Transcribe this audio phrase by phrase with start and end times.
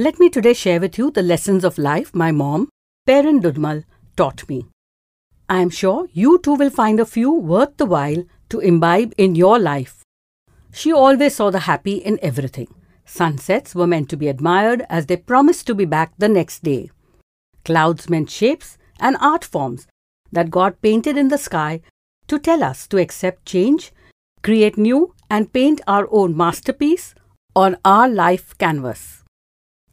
[0.00, 2.68] Let me today share with you the lessons of life my mom,
[3.04, 3.82] Parent Dudmal,
[4.16, 4.68] taught me.
[5.48, 9.34] I am sure you too will find a few worth the while to imbibe in
[9.34, 10.04] your life.
[10.72, 12.72] She always saw the happy in everything.
[13.04, 16.92] Sunsets were meant to be admired as they promised to be back the next day.
[17.64, 19.88] Clouds meant shapes and art forms
[20.30, 21.80] that God painted in the sky
[22.28, 23.90] to tell us to accept change,
[24.44, 27.16] create new, and paint our own masterpiece
[27.56, 29.17] on our life canvas.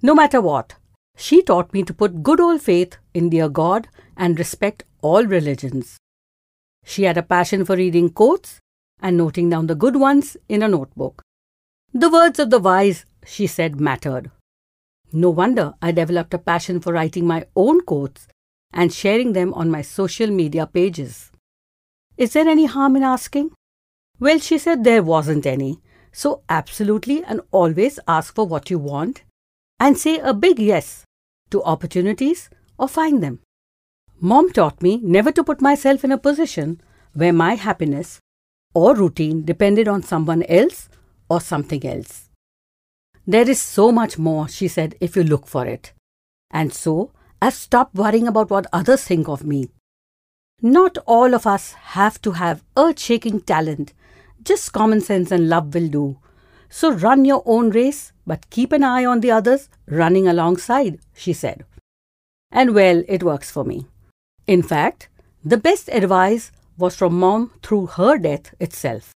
[0.00, 0.76] No matter what,
[1.16, 5.98] she taught me to put good old faith in dear God and respect all religions.
[6.84, 8.60] She had a passion for reading quotes
[9.00, 11.22] and noting down the good ones in a notebook.
[11.92, 14.30] The words of the wise, she said, mattered.
[15.12, 18.28] No wonder I developed a passion for writing my own quotes
[18.72, 21.32] and sharing them on my social media pages.
[22.16, 23.50] Is there any harm in asking?
[24.20, 25.80] Well, she said there wasn't any.
[26.12, 29.22] So, absolutely and always ask for what you want
[29.80, 31.04] and say a big yes
[31.50, 33.40] to opportunities or find them.
[34.20, 36.80] Mom taught me never to put myself in a position
[37.14, 38.20] where my happiness
[38.74, 40.88] or routine depended on someone else
[41.28, 42.28] or something else.
[43.26, 45.92] There is so much more, she said, if you look for it.
[46.50, 49.70] And so, I've stopped worrying about what others think of me.
[50.60, 53.92] Not all of us have to have earth shaking talent,
[54.42, 56.18] just common sense and love will do.
[56.70, 61.32] So run your own race, but keep an eye on the others running alongside, she
[61.32, 61.64] said.
[62.50, 63.86] And well, it works for me.
[64.46, 65.08] In fact,
[65.44, 69.12] the best advice was from mom through her death itself.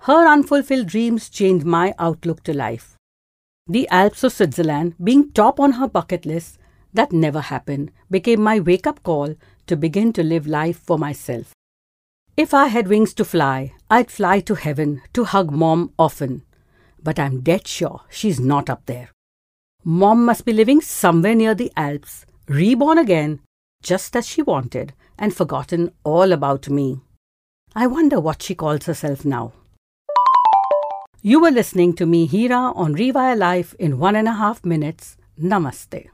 [0.00, 2.96] Her unfulfilled dreams changed my outlook to life.
[3.66, 6.58] The Alps of Switzerland being top on her bucket list,
[6.94, 9.34] that never happened, became my wake up call
[9.66, 11.52] to begin to live life for myself.
[12.36, 16.42] If I had wings to fly, I'd fly to heaven to hug mom often.
[17.02, 19.10] But I'm dead sure she's not up there.
[19.84, 23.40] Mom must be living somewhere near the Alps, reborn again,
[23.82, 27.00] just as she wanted, and forgotten all about me.
[27.74, 29.52] I wonder what she calls herself now.
[31.22, 35.16] You were listening to me, Hira, on Rewire Life in one and a half minutes.
[35.40, 36.08] Namaste.